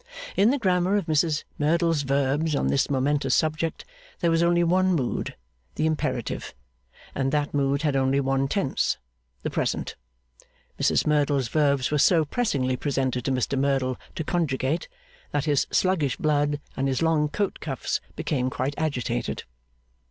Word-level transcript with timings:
In 0.35 0.49
the 0.49 0.57
grammar 0.57 0.95
of 0.95 1.05
Mrs 1.05 1.43
Merdle's 1.59 2.01
verbs 2.01 2.55
on 2.55 2.69
this 2.69 2.89
momentous 2.89 3.35
subject, 3.35 3.85
there 4.19 4.31
was 4.31 4.41
only 4.41 4.63
one 4.63 4.93
mood, 4.95 5.35
the 5.75 5.85
Imperative; 5.85 6.55
and 7.13 7.31
that 7.31 7.53
Mood 7.53 7.83
had 7.83 7.95
only 7.95 8.19
one 8.19 8.47
Tense, 8.47 8.97
the 9.43 9.51
Present. 9.51 9.95
Mrs 10.79 11.05
Merdle's 11.05 11.49
verbs 11.49 11.91
were 11.91 11.99
so 11.99 12.25
pressingly 12.25 12.75
presented 12.75 13.23
to 13.25 13.31
Mr 13.31 13.55
Merdle 13.59 13.95
to 14.15 14.23
conjugate, 14.23 14.87
that 15.29 15.45
his 15.45 15.67
sluggish 15.69 16.17
blood 16.17 16.59
and 16.75 16.87
his 16.87 17.03
long 17.03 17.29
coat 17.29 17.59
cuffs 17.59 18.01
became 18.15 18.49
quite 18.49 18.73
agitated. 18.79 19.43